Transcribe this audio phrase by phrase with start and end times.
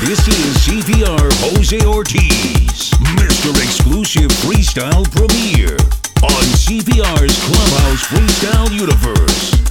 [0.00, 3.50] This is CPR Jose Ortiz, Mr.
[3.62, 5.76] Exclusive Freestyle Premiere
[6.22, 9.69] on CPR's Clubhouse Freestyle Universe.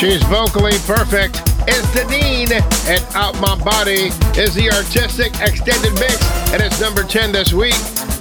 [0.00, 1.42] She's vocally perfect.
[1.68, 2.50] It's Deneen
[2.88, 4.08] and Out My Body
[4.40, 6.16] is the artistic extended mix,
[6.54, 7.74] and it's number 10 this week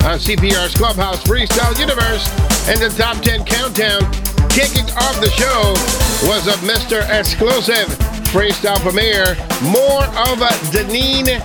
[0.04, 2.28] on CPR's Clubhouse Freestyle Universe.
[2.68, 4.02] And the top 10 countdown
[4.52, 5.72] kicking off the show
[6.28, 7.00] was a Mr.
[7.18, 7.88] Exclusive
[8.28, 9.40] freestyle premiere.
[9.72, 11.40] More of a Deneen.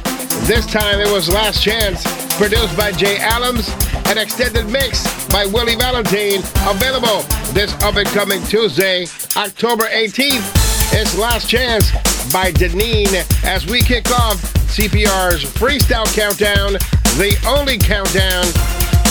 [0.49, 2.03] This time it was Last Chance,
[2.35, 3.71] produced by Jay Adams
[4.07, 9.07] an extended mix by Willie Valentine, available this up and coming Tuesday,
[9.37, 10.93] October 18th.
[10.93, 11.91] It's Last Chance
[12.33, 13.13] by Deneen
[13.45, 14.43] as we kick off
[14.75, 16.75] CPR's Freestyle Countdown,
[17.19, 18.45] the only countdown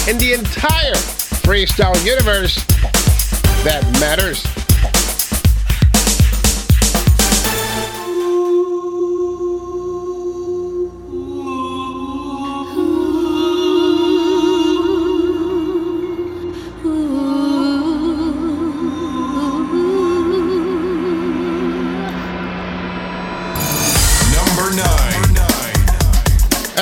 [0.10, 0.96] in the entire
[1.44, 2.56] freestyle universe
[3.64, 4.63] that matters.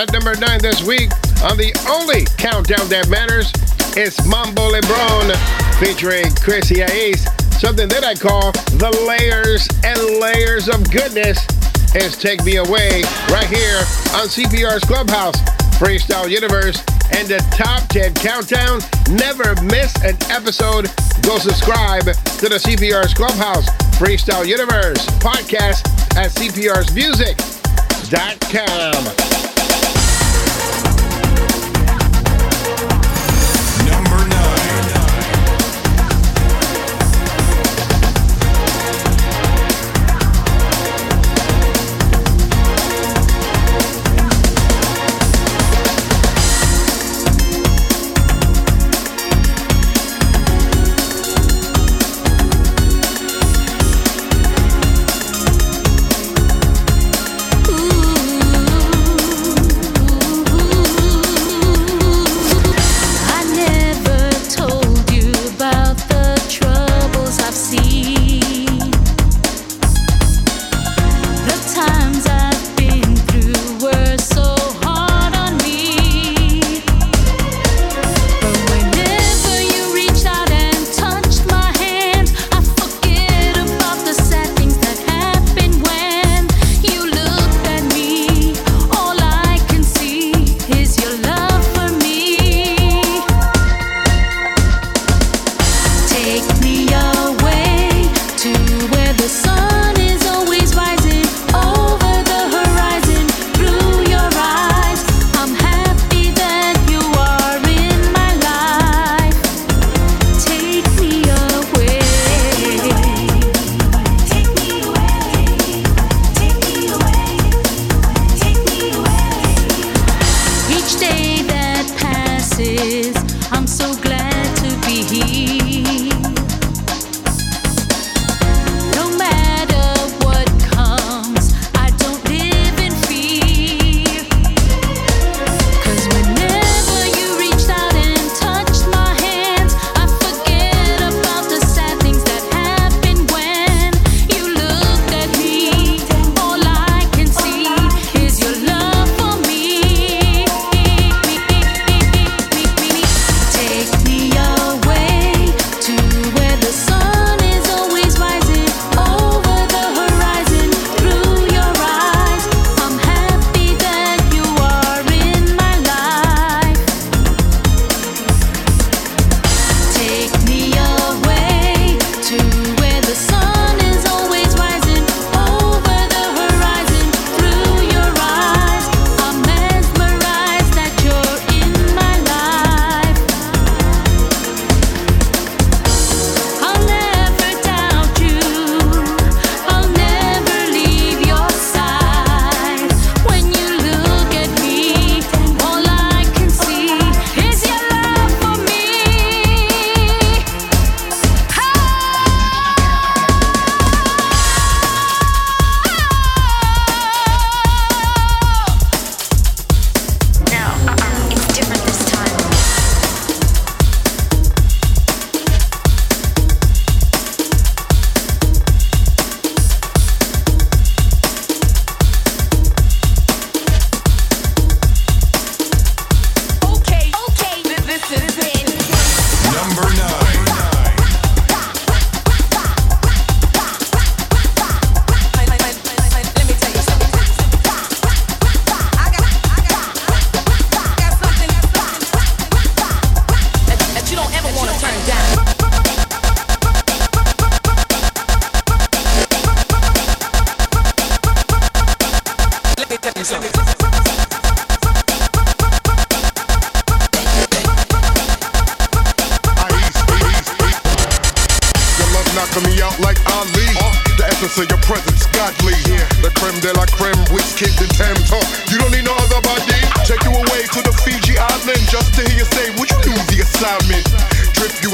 [0.01, 1.11] At number nine this week,
[1.45, 3.53] on the only countdown that matters,
[3.93, 5.29] it's Mambo Lebron
[5.77, 7.29] featuring Chrissy Ace.
[7.61, 8.49] Something that I call
[8.81, 11.45] the layers and layers of goodness
[11.93, 13.77] is Take Me Away right here
[14.17, 15.37] on CPR's Clubhouse
[15.77, 16.81] Freestyle Universe
[17.13, 18.81] and the Top 10 Countdown.
[19.13, 20.89] Never miss an episode.
[21.21, 22.09] Go subscribe
[22.41, 23.69] to the CPR's Clubhouse
[24.01, 25.85] Freestyle Universe podcast
[26.17, 29.30] at CPRsmusic.com.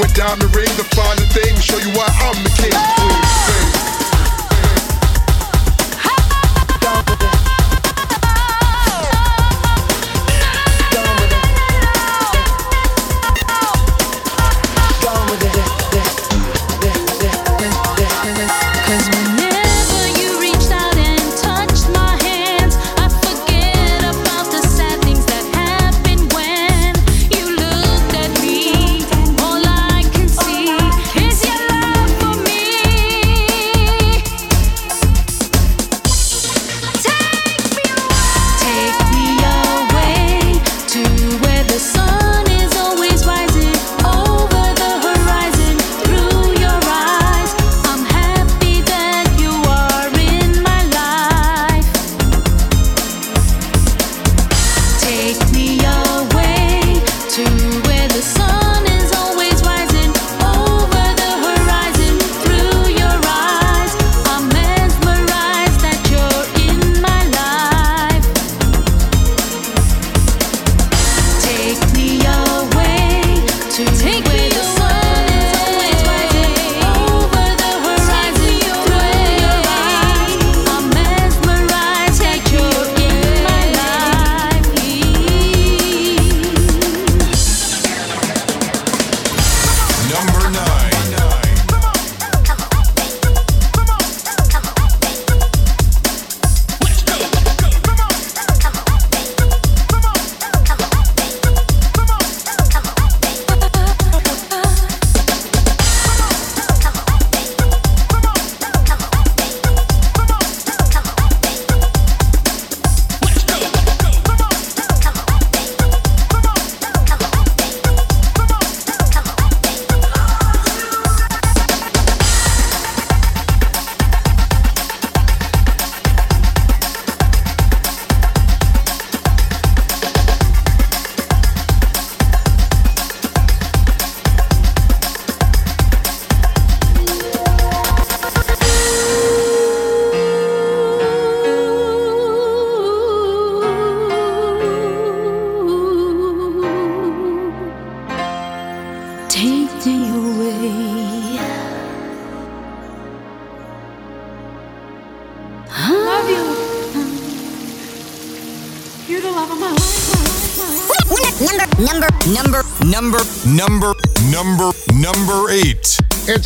[0.00, 1.56] a diamond ring, the final thing.
[1.60, 2.97] Show you why I'm the king.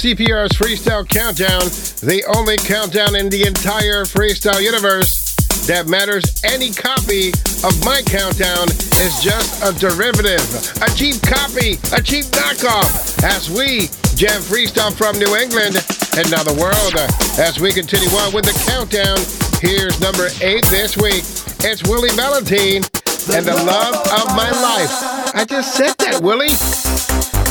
[0.02, 1.62] CPR's Freestyle Countdown,
[2.02, 5.30] the only countdown in the entire freestyle universe
[5.70, 6.26] that matters.
[6.42, 7.30] Any copy
[7.62, 8.66] of my countdown
[8.98, 10.42] is just a derivative,
[10.82, 13.86] a cheap copy, a cheap knockoff, as we
[14.18, 15.78] jam freestyle from New England
[16.18, 16.98] and now the world.
[17.38, 19.22] As we continue on with the countdown,
[19.62, 21.22] here's number eight this week.
[21.62, 22.82] It's Willie Valentine
[23.30, 25.30] and the love of my life.
[25.30, 26.58] I just said that, Willie.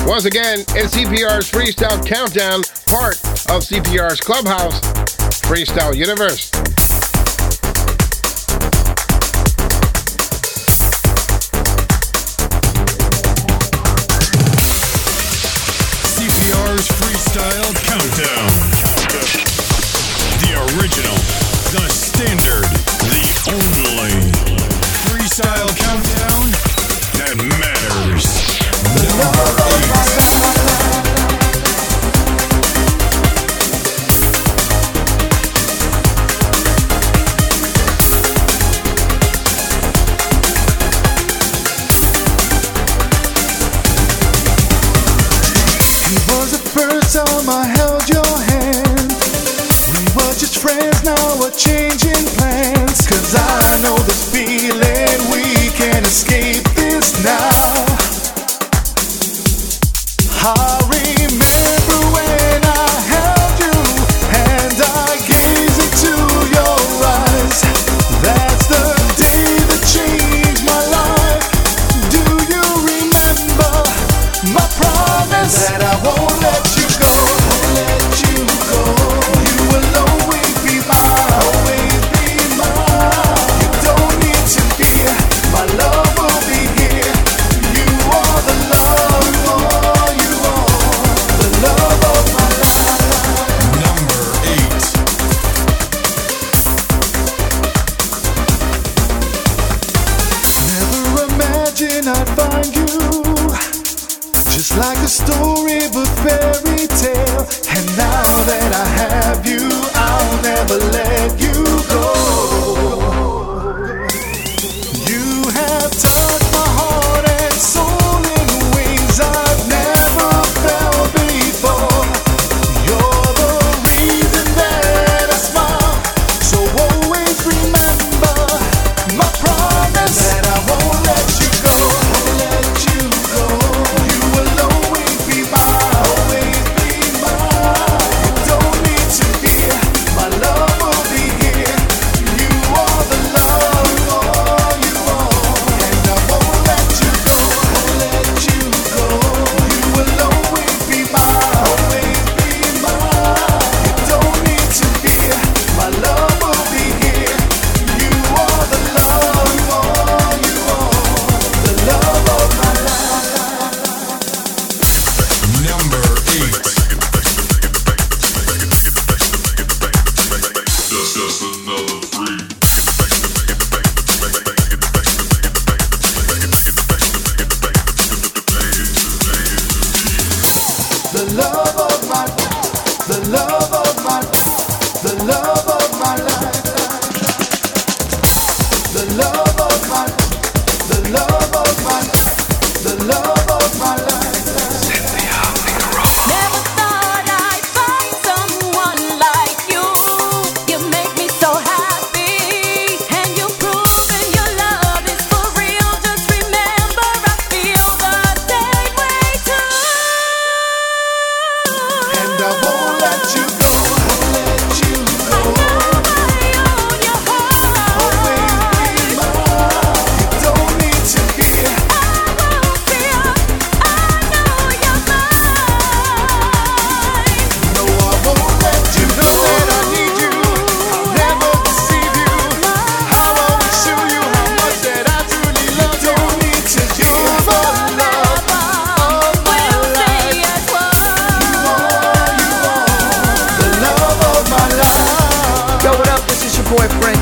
[0.05, 3.15] Once again, it's CPR's Freestyle Countdown, part
[3.49, 4.79] of CPR's Clubhouse
[5.41, 6.49] Freestyle Universe.
[16.11, 18.51] CPR's Freestyle Countdown.
[20.41, 21.15] The original,
[21.71, 22.10] the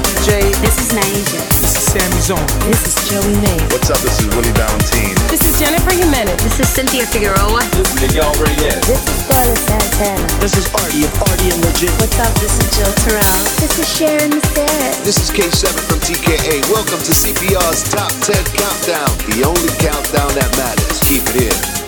[0.04, 1.42] This is Naija.
[1.60, 2.48] This is Sammy Zone.
[2.68, 3.60] This is Joey May.
[3.74, 4.00] What's up?
[4.00, 5.16] This is Willie Valentine.
[5.28, 6.38] This is Jennifer Jimenez.
[6.44, 7.64] This is Cynthia Figueroa.
[7.74, 8.80] This is Miguel Reyes.
[8.86, 10.28] This is Carla Santana.
[10.40, 11.92] This is Artie of Artie and Legit.
[11.98, 12.34] What's up?
[12.40, 13.40] This is Jill Terrell.
[13.60, 14.92] This is Sharon Mistera.
[15.04, 16.62] This is K7 from TKA.
[16.70, 21.00] Welcome to CPR's Top 10 Countdown, the only countdown that matters.
[21.08, 21.79] Keep it here.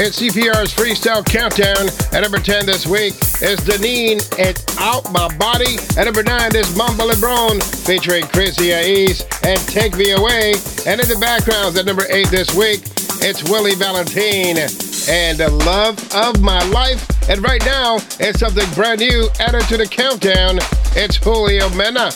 [0.00, 1.88] It's CPR's Freestyle Countdown.
[2.14, 5.74] At number 10 this week is Deneen and Out My Body.
[5.98, 10.54] At number 9 is Mambo LeBron featuring Crazy Ais and Take Me Away.
[10.86, 12.82] And in the backgrounds at number 8 this week,
[13.26, 14.70] it's Willie Valentine
[15.10, 17.28] and The Love of My Life.
[17.28, 20.60] And right now, it's something brand new added to the countdown.
[20.94, 22.12] It's Julio Mena.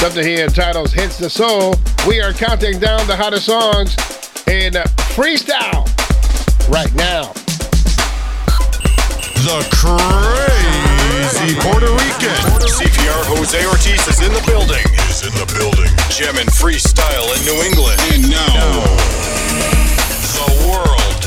[0.00, 1.74] Something he entitles Hits the Soul.
[2.08, 3.94] We are counting down the hottest songs
[4.48, 4.72] in
[5.12, 5.95] freestyle
[6.68, 7.32] right now.
[9.46, 12.40] The crazy Puerto Rican.
[12.66, 14.82] CPR Jose Ortiz is in the building.
[15.08, 15.90] Is in the building.
[16.10, 18.00] Gem and freestyle in New England.
[18.10, 18.82] And now,
[20.34, 21.22] the world.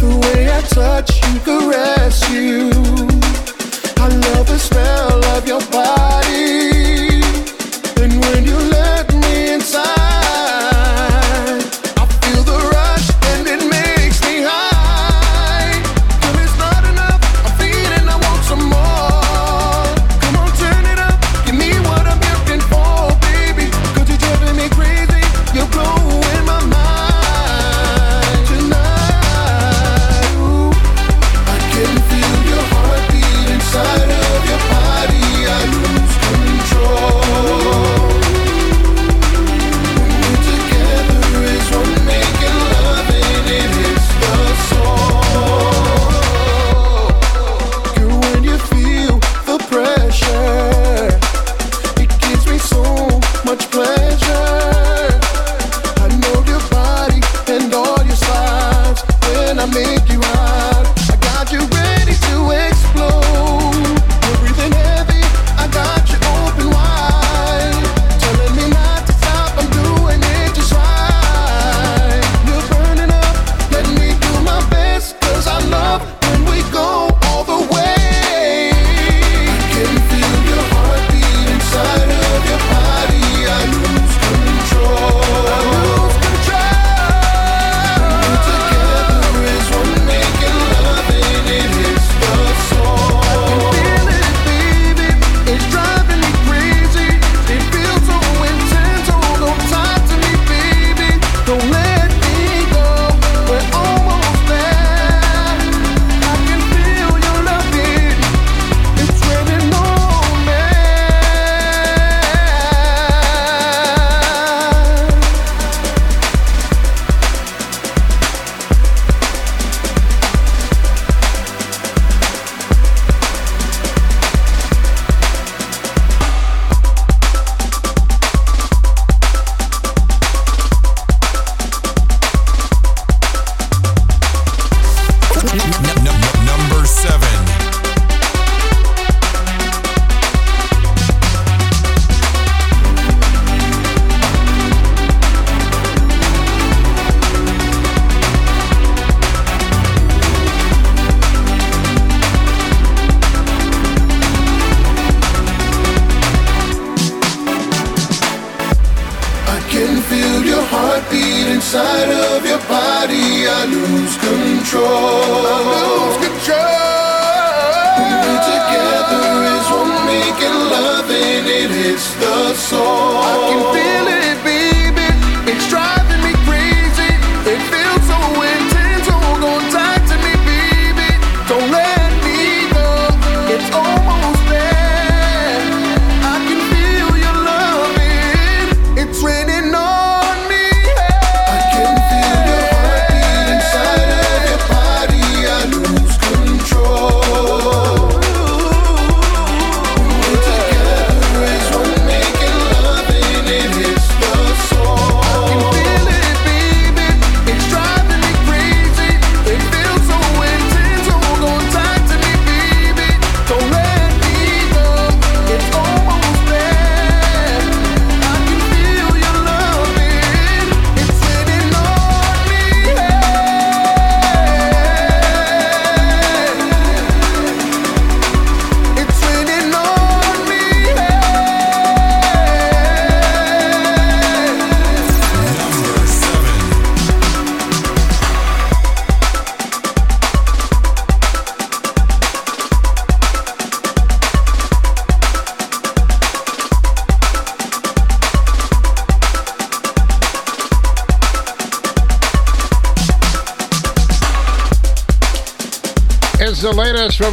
[0.00, 2.70] The way I touch you, caress you.
[4.02, 7.22] I love the smell of your body.
[8.02, 8.79] And when you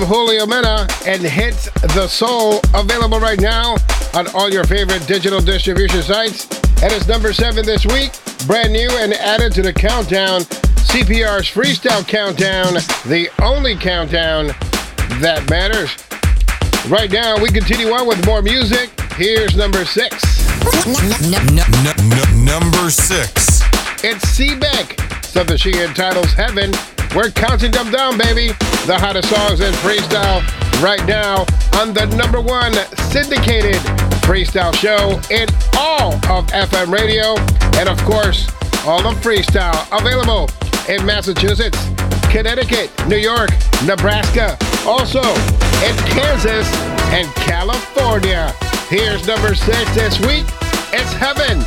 [0.08, 3.76] Julio Mena and Hits the Soul, available right now
[4.14, 6.48] on all your favorite digital distribution sites.
[6.82, 8.14] And it's number seven this week,
[8.48, 10.44] brand new and added to the countdown,
[10.88, 14.48] CPR's Freestyle Countdown, the only countdown
[15.20, 15.92] that matters.
[16.90, 18.90] Right now, we continue on with more music.
[19.16, 20.24] Here's number six.
[22.34, 23.62] Number six.
[24.06, 26.72] It's C-Beck, something she entitles Heaven.
[27.18, 28.50] We're counting them down, baby.
[28.86, 30.46] The hottest songs in freestyle
[30.84, 32.74] right now on the number one
[33.10, 33.82] syndicated
[34.22, 37.34] freestyle show in all of FM radio.
[37.80, 38.48] And of course,
[38.86, 40.48] all of freestyle available
[40.88, 41.90] in Massachusetts,
[42.30, 43.50] Connecticut, New York,
[43.84, 45.26] Nebraska, also
[45.82, 46.70] in Kansas
[47.18, 48.54] and California.
[48.90, 50.46] Here's number six this week.
[50.94, 51.66] It's Heaven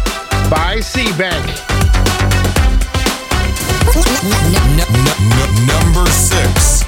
[0.48, 1.79] by C-Bank.
[5.66, 6.79] Number six.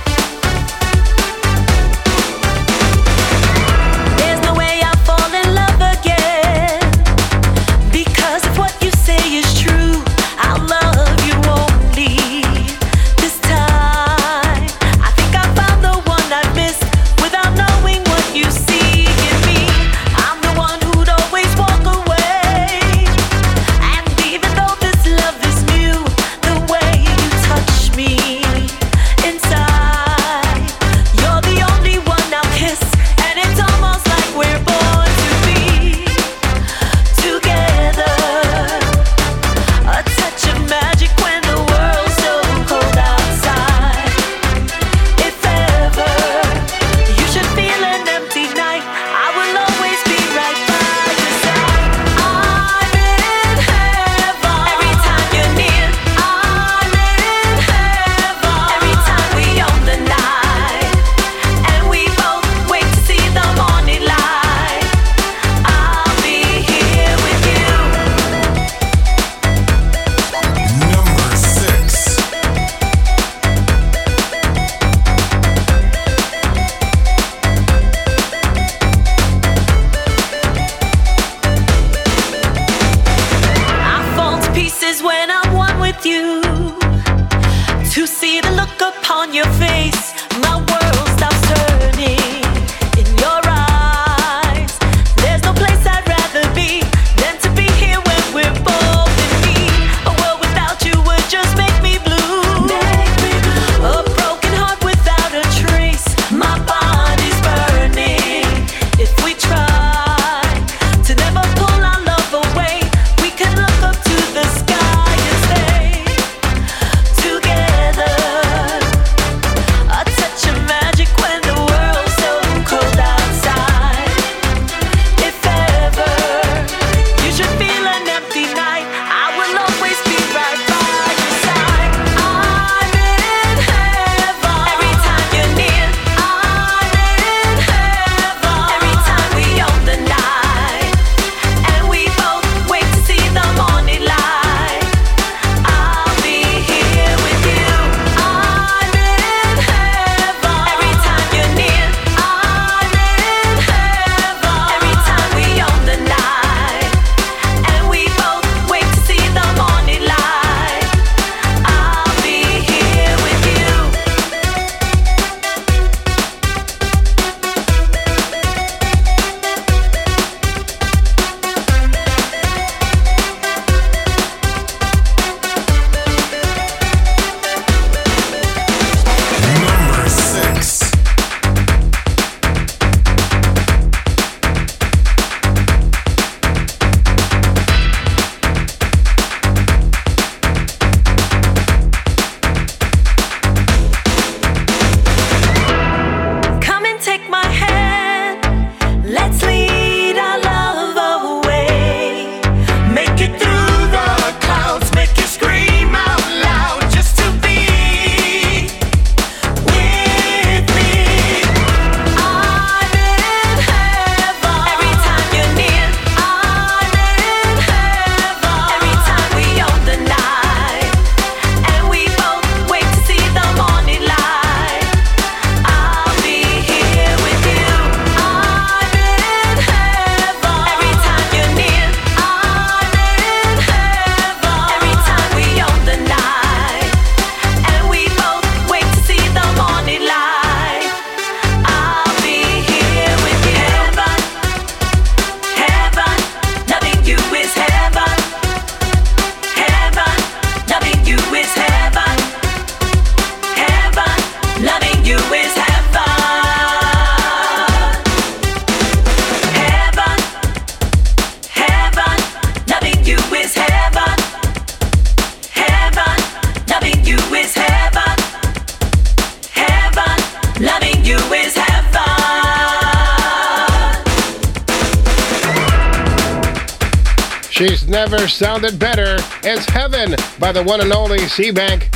[278.32, 279.16] sounded better.
[279.44, 281.88] It's Heaven by the one and only Seabank.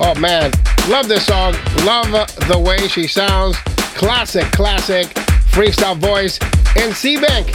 [0.00, 0.50] Oh man,
[0.88, 1.54] love this song.
[1.84, 2.10] Love
[2.48, 3.56] the way she sounds.
[3.94, 5.08] Classic, classic
[5.52, 6.38] freestyle voice.
[6.76, 7.54] in Seabank,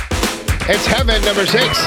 [0.69, 1.80] it's Heaven number six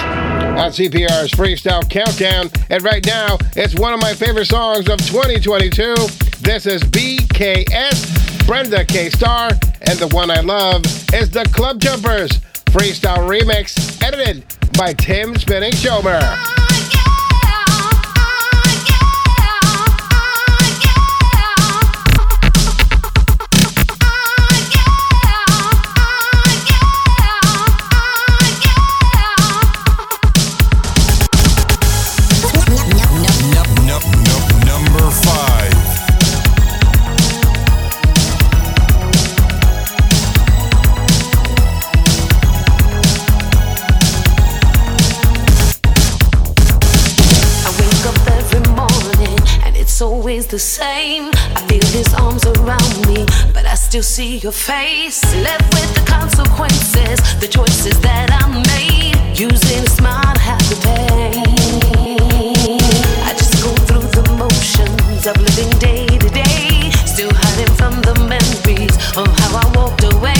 [0.60, 2.50] on CPR's Freestyle Countdown.
[2.68, 5.94] And right now, it's one of my favorite songs of 2022.
[6.40, 9.08] This is BKS, Brenda K.
[9.10, 9.50] Starr,
[9.82, 10.84] and the one I love
[11.14, 12.40] is the Club Jumpers.
[12.70, 14.44] Freestyle remix edited
[14.78, 16.69] by Tim Spinning Chomer.
[50.50, 51.30] the same.
[51.54, 53.24] I feel his arms around me,
[53.54, 55.22] but I still see your face.
[55.44, 59.38] Left with the consequences, the choices that I made.
[59.38, 61.44] Using a smile, half the pain.
[63.28, 68.14] I just go through the motions of living day to day, still hiding from the
[68.26, 70.39] memories of how I walked away.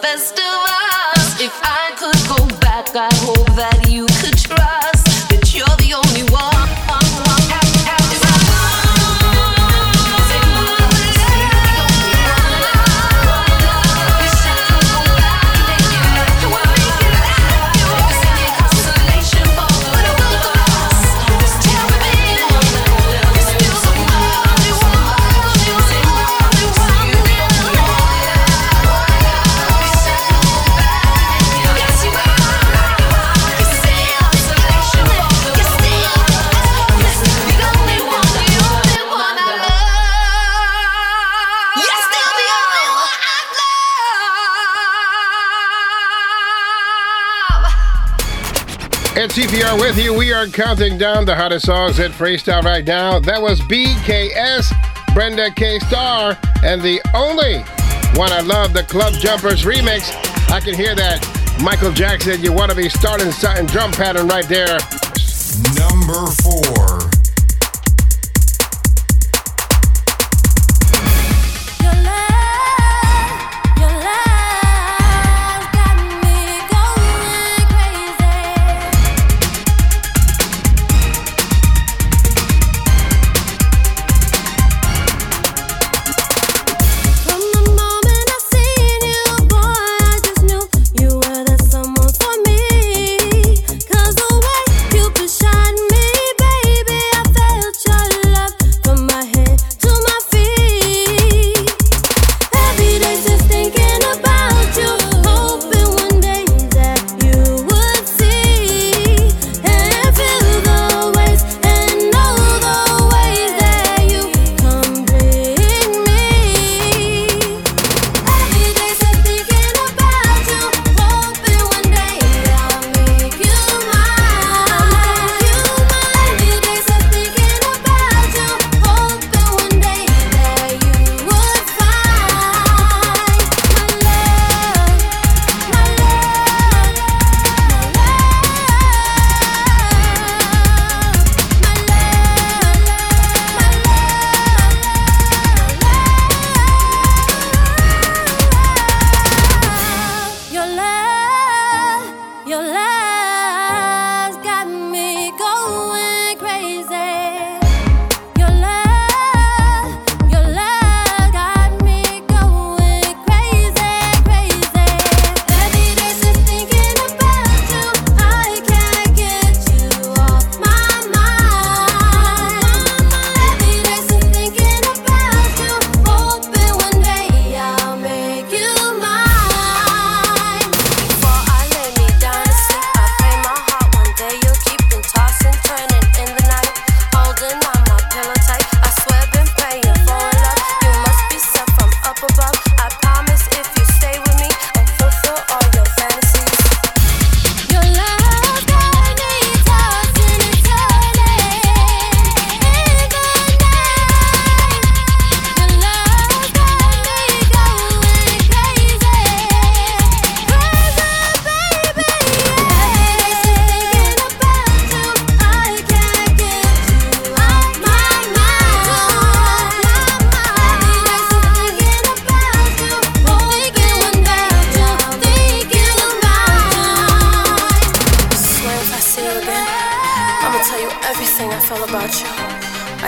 [0.00, 1.40] best of us.
[1.40, 4.83] If I could go back, I hope that you could try.
[49.34, 50.14] CPR with you.
[50.14, 53.18] We are counting down the hottest songs at Freestyle right now.
[53.18, 54.72] That was BKS,
[55.12, 55.80] Brenda K.
[55.80, 57.58] Starr, and the only
[58.16, 60.14] one I love, the Club Jumpers remix.
[60.52, 61.18] I can hear that
[61.60, 64.78] Michael Jackson, you want to be starting something drum pattern right there.
[65.74, 67.13] Number four.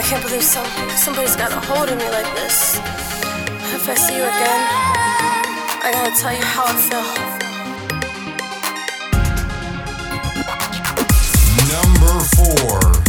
[0.08, 2.76] can't believe some, somebody's got a hold of me like this.
[3.74, 4.62] If I see you again,
[5.82, 7.02] I gotta tell you how I feel.
[11.72, 13.05] Number four.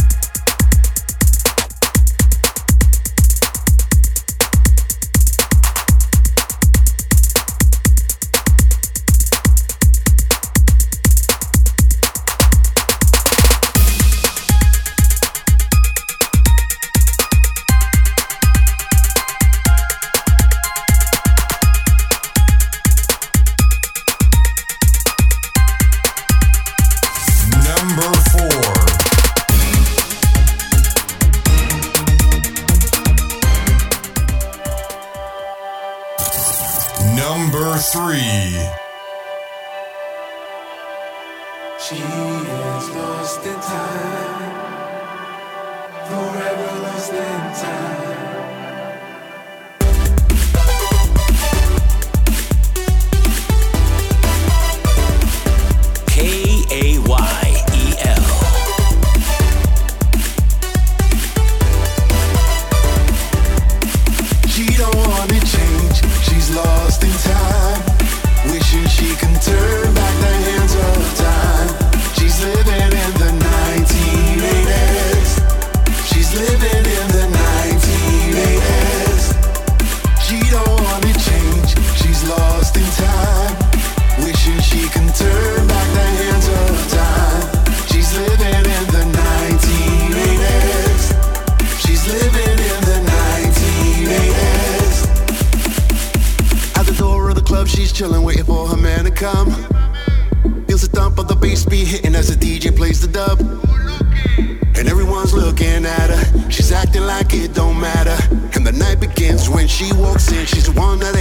[109.78, 111.14] she walks in, she's one one that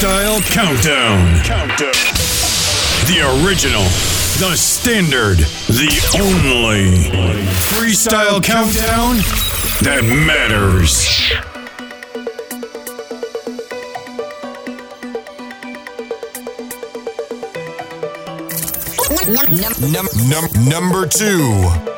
[0.00, 1.42] Style Countdown.
[1.44, 1.92] Countdown.
[3.04, 3.82] The original,
[4.40, 5.36] the standard,
[5.68, 7.10] the only
[7.68, 9.16] freestyle countdown
[9.84, 11.30] that matters.
[19.28, 21.89] Num- num- num- number two.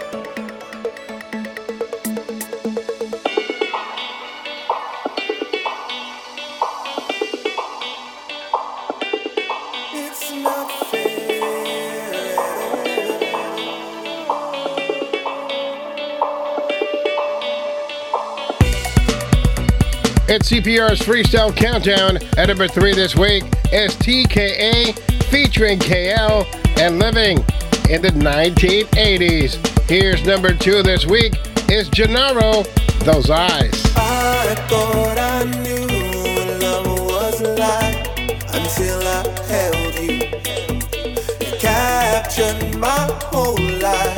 [20.33, 22.17] At CPR's Freestyle Countdown.
[22.39, 26.47] At number three this week is TKA featuring KL
[26.81, 27.37] and Living
[27.91, 29.57] in the 1980s.
[29.91, 31.35] Here's number two this week
[31.71, 32.63] is Gennaro,
[33.01, 33.75] Those Eyes.
[33.95, 38.19] I thought I knew what love was like
[38.55, 40.15] until I held you.
[41.47, 44.12] You captured my whole life.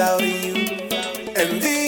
[0.00, 0.54] without you.
[1.36, 1.79] And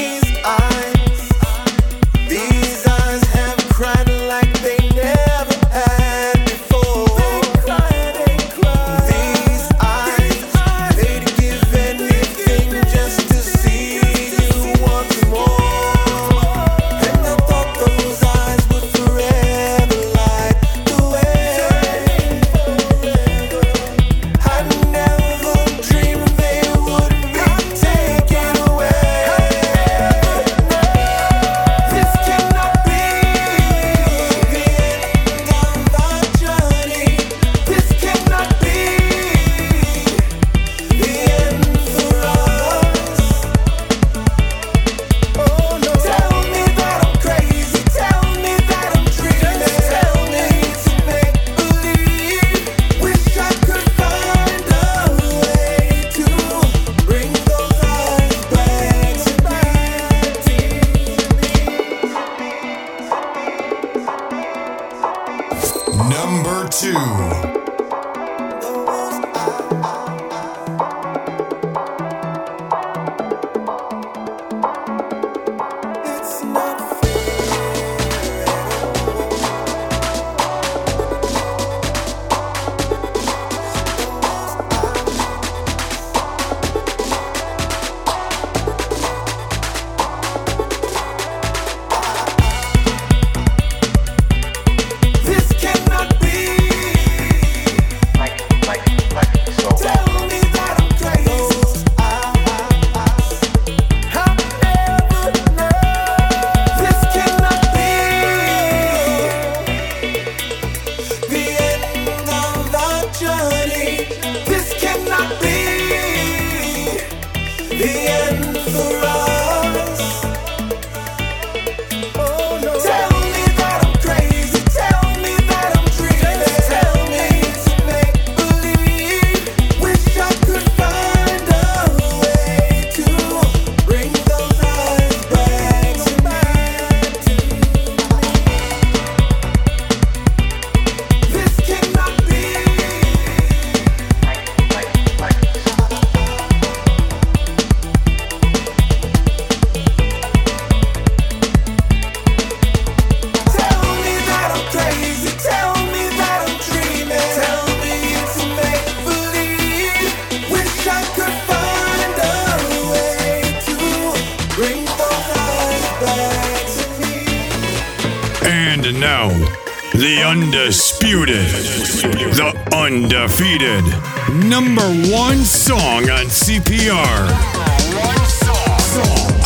[176.83, 177.29] CPR.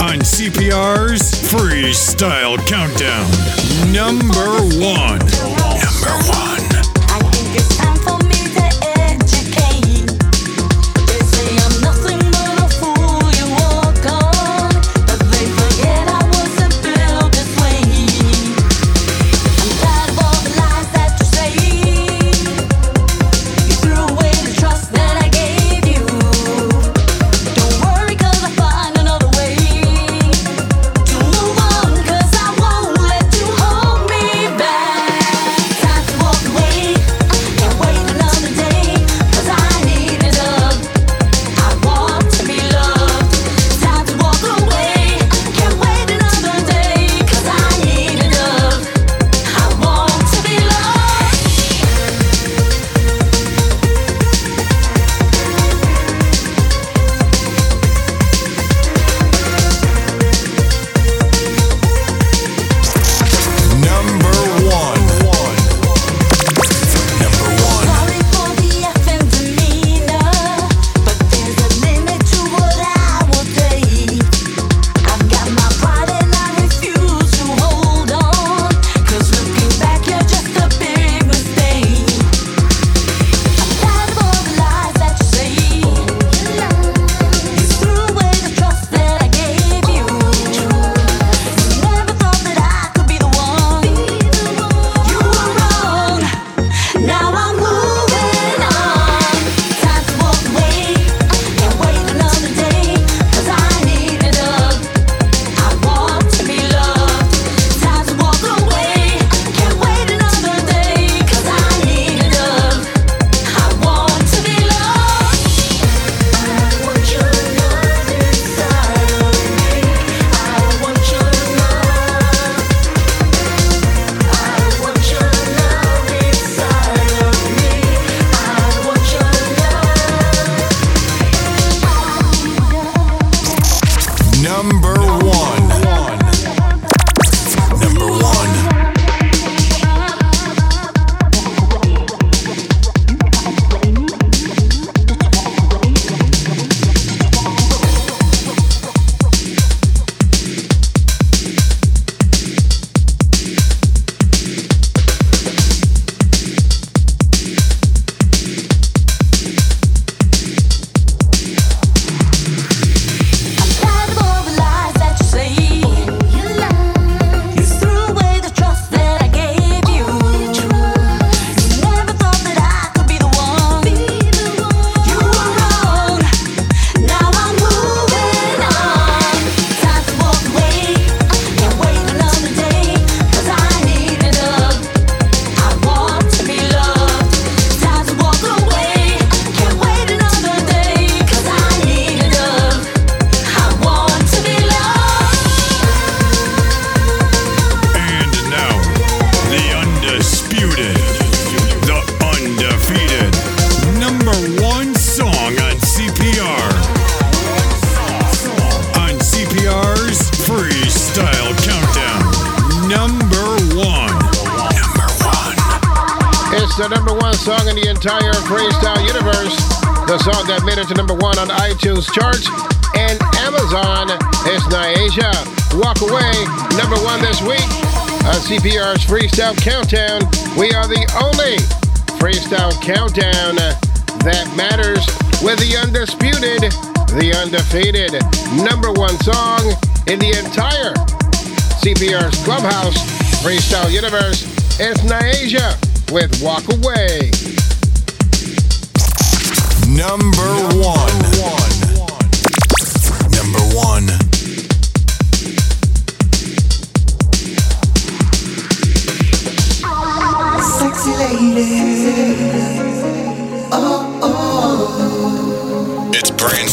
[0.00, 4.46] On CPR's Freestyle Countdown, number
[4.80, 5.55] one.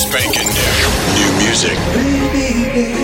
[0.04, 0.89] spanking new.
[1.16, 1.78] New music.
[1.93, 3.04] Baby, baby.